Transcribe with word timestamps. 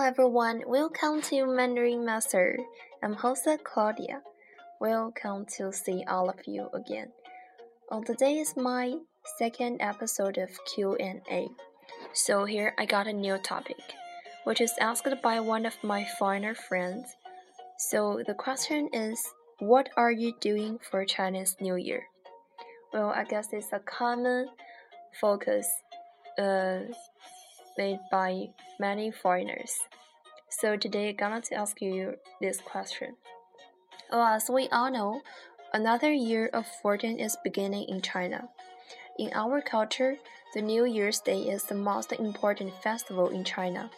everyone, 0.00 0.62
welcome 0.66 1.20
to 1.20 1.44
Mandarin 1.44 2.02
Master. 2.02 2.56
I'm 3.02 3.12
host 3.12 3.46
Claudia. 3.62 4.22
Welcome 4.80 5.44
to 5.58 5.70
see 5.70 6.02
all 6.08 6.30
of 6.30 6.46
you 6.46 6.70
again. 6.72 7.12
Well, 7.90 8.02
today 8.02 8.38
is 8.38 8.56
my 8.56 8.94
second 9.36 9.82
episode 9.82 10.38
of 10.38 10.48
Q&A. 10.64 11.48
So 12.14 12.46
here 12.46 12.72
I 12.78 12.86
got 12.86 13.06
a 13.06 13.12
new 13.12 13.36
topic, 13.36 13.82
which 14.44 14.62
is 14.62 14.72
asked 14.80 15.22
by 15.22 15.40
one 15.40 15.66
of 15.66 15.76
my 15.84 16.06
foreigner 16.18 16.54
friends. 16.54 17.14
So 17.76 18.22
the 18.26 18.34
question 18.34 18.88
is, 18.94 19.22
what 19.58 19.90
are 19.94 20.10
you 20.10 20.32
doing 20.40 20.78
for 20.90 21.04
Chinese 21.04 21.54
New 21.60 21.76
Year? 21.76 22.04
Well, 22.94 23.10
I 23.10 23.24
guess 23.24 23.52
it's 23.52 23.74
a 23.74 23.80
common 23.80 24.48
focus 25.20 25.68
uh, 26.38 26.78
made 27.76 28.00
by 28.10 28.48
many 28.78 29.10
foreigners. 29.10 29.72
So 30.48 30.76
today 30.76 31.14
I'm 31.20 31.42
to 31.42 31.54
ask 31.54 31.80
you 31.80 32.14
this 32.40 32.60
question. 32.60 33.16
Well, 34.10 34.22
as 34.22 34.48
we 34.48 34.68
all 34.68 34.90
know, 34.90 35.22
another 35.72 36.12
year 36.12 36.46
of 36.52 36.66
fortune 36.80 37.18
is 37.18 37.36
beginning 37.42 37.88
in 37.88 38.00
China. 38.00 38.48
In 39.18 39.30
our 39.34 39.60
culture, 39.60 40.16
the 40.54 40.62
New 40.62 40.84
Year's 40.84 41.20
Day 41.20 41.42
is 41.42 41.64
the 41.64 41.74
most 41.74 42.12
important 42.12 42.72
festival 42.82 43.28
in 43.28 43.44
China. 43.44 43.90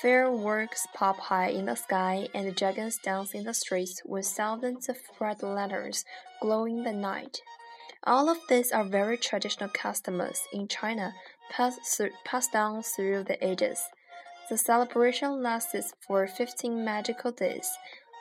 Fireworks 0.00 0.86
pop 0.94 1.18
high 1.18 1.48
in 1.48 1.66
the 1.66 1.74
sky 1.74 2.28
and 2.34 2.54
dragons 2.54 2.98
dance 2.98 3.34
in 3.34 3.44
the 3.44 3.54
streets 3.54 4.02
with 4.04 4.26
thousands 4.26 4.88
of 4.88 4.96
red 5.18 5.42
lanterns 5.42 6.04
glowing 6.40 6.84
the 6.84 6.92
night. 6.92 7.42
All 8.04 8.30
of 8.30 8.38
these 8.48 8.72
are 8.72 8.84
very 8.84 9.18
traditional 9.18 9.68
customs 9.68 10.44
in 10.54 10.68
China 10.68 11.12
passed, 11.50 11.80
through, 11.84 12.10
passed 12.24 12.52
down 12.52 12.82
through 12.82 13.24
the 13.24 13.36
ages. 13.46 13.82
The 14.48 14.56
celebration 14.56 15.42
lasts 15.42 15.92
for 16.06 16.26
15 16.26 16.82
magical 16.82 17.30
days, 17.30 17.68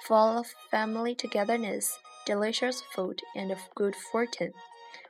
full 0.06 0.40
of 0.40 0.48
family 0.70 1.16
togetherness, 1.16 1.98
delicious 2.26 2.84
food, 2.94 3.22
and 3.36 3.56
good 3.74 3.96
fortune. 3.96 4.52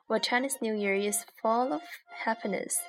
While 0.05 0.19
Chinese 0.19 0.57
New 0.61 0.75
Year 0.75 0.93
is 0.93 1.25
full 1.41 1.73
of 1.73 1.81
happiness. 2.23 2.79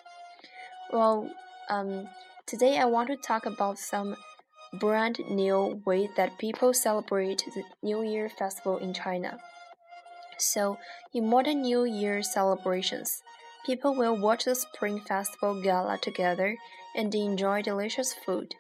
Well, 0.93 1.31
um, 1.71 2.09
today 2.47 2.79
I 2.79 2.85
want 2.85 3.09
to 3.09 3.17
talk 3.17 3.47
about 3.47 3.79
some 3.79 4.17
brand 4.79 5.19
new 5.31 5.83
way 5.87 6.11
that 6.17 6.39
people 6.39 6.75
celebrate 6.75 7.43
the 7.55 7.63
New 7.83 8.03
Year 8.03 8.29
festival 8.29 8.77
in 8.77 8.93
China. 8.93 9.39
So, 10.41 10.79
in 11.13 11.29
modern 11.29 11.63
New 11.63 11.85
Year 11.85 12.23
celebrations, 12.23 13.23
People 13.67 13.95
will 13.95 14.17
watch 14.17 14.47
the 14.47 14.55
Spring 14.55 15.01
Festival 15.01 15.61
Gala 15.61 15.99
together 15.99 16.57
and 16.97 17.15
enjoy 17.15 17.61
delicious 17.61 18.15
food. 18.15 18.55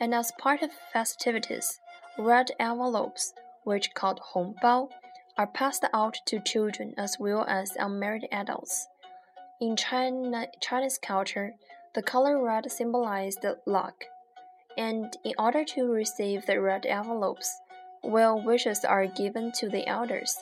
And 0.00 0.14
as 0.14 0.32
part 0.38 0.62
of 0.62 0.70
festivities, 0.92 1.78
red 2.18 2.50
envelopes, 2.58 3.34
which 3.64 3.92
called 3.94 4.20
hongbao, 4.32 4.88
are 5.36 5.46
passed 5.46 5.84
out 5.92 6.16
to 6.26 6.40
children 6.40 6.94
as 6.96 7.18
well 7.20 7.44
as 7.46 7.76
unmarried 7.78 8.26
adults. 8.32 8.88
In 9.60 9.76
China, 9.76 10.46
Chinese 10.60 10.98
culture, 10.98 11.52
the 11.94 12.02
color 12.02 12.42
red 12.42 12.70
symbolized 12.72 13.44
luck, 13.66 14.04
and 14.78 15.16
in 15.22 15.34
order 15.38 15.64
to 15.64 15.92
receive 15.92 16.46
the 16.46 16.60
red 16.60 16.86
envelopes, 16.86 17.60
well 18.02 18.40
wishes 18.40 18.84
are 18.84 19.06
given 19.06 19.52
to 19.52 19.68
the 19.68 19.86
elders, 19.86 20.34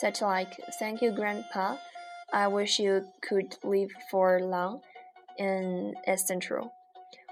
such 0.00 0.22
like 0.22 0.60
"Thank 0.78 1.02
you, 1.02 1.10
Grandpa," 1.10 1.76
I 2.32 2.48
wish 2.48 2.78
you 2.78 3.08
could 3.22 3.56
live 3.62 3.90
for 4.10 4.40
long 4.40 4.80
and 5.38 5.96
essential. 6.06 6.72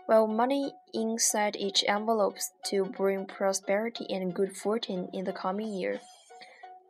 Well, 0.06 0.26
money 0.26 0.72
inside 0.92 1.56
each 1.56 1.84
envelope 1.88 2.36
to 2.64 2.84
bring 2.84 3.24
prosperity 3.26 4.06
and 4.10 4.34
good 4.34 4.54
fortune 4.56 5.08
in 5.12 5.24
the 5.24 5.32
coming 5.32 5.72
year. 5.72 6.00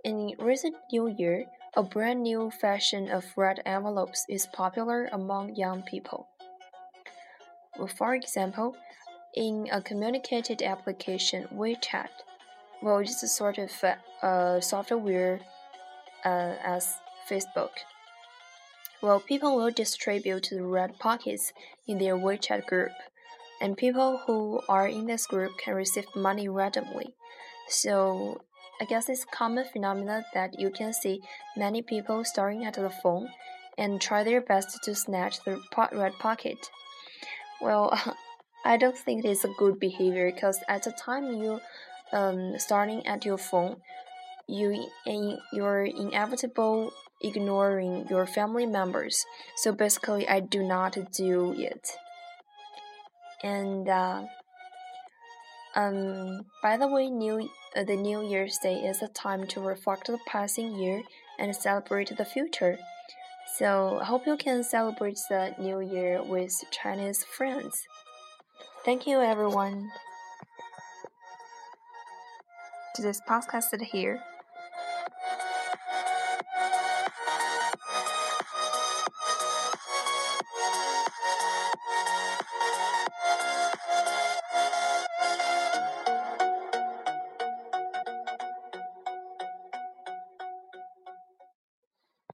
In 0.03 0.35
recent 0.39 0.77
New 0.93 1.07
Year, 1.07 1.47
a 1.77 1.83
brand 1.83 2.23
new 2.23 2.51
fashion 2.51 3.11
of 3.11 3.25
red 3.37 3.63
envelopes 3.65 4.27
is 4.29 4.47
popular 4.47 5.09
among 5.13 5.55
young 5.55 5.83
people. 5.83 6.29
For 7.97 8.15
example, 8.15 8.77
in 9.35 9.69
a 9.73 9.81
communicated 9.81 10.63
application 10.63 11.49
WeChat, 11.53 12.11
well, 12.83 12.99
it's 12.99 13.23
a 13.23 13.29
sort 13.29 13.59
of 13.59 13.73
uh, 14.23 14.61
software 14.61 15.41
uh, 16.25 16.55
as 16.65 16.97
Facebook. 17.29 17.71
Well, 19.03 19.21
people 19.21 19.57
will 19.57 19.71
distribute 19.71 20.49
the 20.51 20.63
red 20.63 20.99
pockets 20.99 21.53
in 21.87 21.99
their 21.99 22.17
WeChat 22.17 22.67
group, 22.67 22.93
and 23.61 23.77
people 23.77 24.23
who 24.27 24.61
are 24.69 24.87
in 24.87 25.07
this 25.07 25.27
group 25.27 25.59
can 25.59 25.75
receive 25.75 26.07
money 26.17 26.49
randomly. 26.49 27.15
So, 27.69 28.41
I 28.81 28.85
guess 28.87 29.09
it's 29.09 29.25
common 29.25 29.65
phenomenon 29.65 30.25
that 30.35 30.59
you 30.59 30.71
can 30.71 30.93
see 30.93 31.21
many 31.57 31.83
people 31.83 32.25
staring 32.25 32.65
at 32.65 32.75
the 32.75 32.91
phone 32.91 33.29
and 33.77 34.01
try 34.01 34.25
their 34.25 34.41
best 34.41 34.83
to 34.85 34.95
snatch 34.95 35.43
the 35.45 35.61
pot 35.71 35.95
red 35.95 36.15
pocket. 36.15 36.71
Well, 37.61 37.99
I 38.65 38.77
don't 38.77 38.97
think 38.97 39.25
it 39.25 39.29
is 39.29 39.45
a 39.45 39.55
good 39.59 39.79
behavior 39.79 40.33
because 40.33 40.61
at 40.69 40.85
the 40.85 40.93
time 40.93 41.43
you 41.43 41.61
um 42.13 42.59
starting 42.59 43.07
at 43.07 43.25
your 43.25 43.39
phone, 43.39 43.77
you 44.49 44.89
in 45.07 45.39
your 45.53 45.85
inevitable 45.85 46.93
ignoring 47.23 48.07
your 48.11 48.27
family 48.27 48.67
members. 48.67 49.25
So 49.57 49.73
basically, 49.73 50.29
I 50.29 50.41
do 50.41 50.63
not 50.63 50.97
do 51.13 51.55
it. 51.57 51.89
And 53.43 53.89
uh, 53.89 54.25
um, 55.75 56.47
by 56.63 56.77
the 56.77 56.87
way, 56.87 57.11
New 57.11 57.49
uh, 57.77 57.85
the 57.85 57.97
New 57.97 58.27
Year's 58.27 58.59
Day 58.63 58.77
is 58.77 59.03
a 59.03 59.09
time 59.09 59.47
to 59.49 59.61
reflect 59.61 60.07
the 60.07 60.19
passing 60.27 60.77
year 60.77 61.03
and 61.39 61.55
celebrate 61.55 62.17
the 62.17 62.25
future. 62.25 62.79
So 63.57 63.99
I 64.01 64.05
hope 64.05 64.27
you 64.27 64.37
can 64.37 64.63
celebrate 64.65 65.19
the 65.29 65.55
New 65.59 65.81
Year 65.81 66.23
with 66.23 66.53
Chinese 66.71 67.25
friends. 67.25 67.87
Thank 68.85 69.07
you, 69.07 69.21
everyone. 69.21 69.91
Today's 72.95 73.21
podcast 73.29 73.81
here. 73.81 74.21